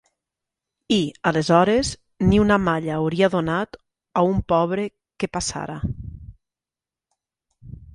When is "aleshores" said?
1.31-1.91